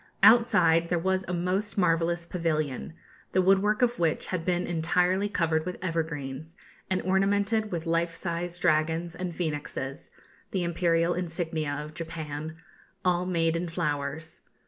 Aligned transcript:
Outside 0.23 0.89
there 0.89 0.97
was 0.97 1.23
a 1.27 1.31
most 1.35 1.77
marvellous 1.77 2.25
pavilion, 2.25 2.93
the 3.33 3.41
woodwork 3.43 3.83
of 3.83 3.99
which 3.99 4.25
had 4.25 4.43
been 4.43 4.65
entirely 4.65 5.29
covered 5.29 5.63
with 5.63 5.77
evergreens, 5.79 6.57
and 6.89 7.03
ornamented 7.03 7.71
with 7.71 7.85
life 7.85 8.15
size 8.15 8.57
dragons 8.57 9.13
and 9.13 9.35
phoenixes 9.35 10.09
(the 10.49 10.63
imperial 10.63 11.13
insignia 11.13 11.73
of 11.73 11.93
Japan), 11.93 12.55
all 13.05 13.27
made 13.27 13.55
in 13.55 13.67
flowers. 13.69 14.41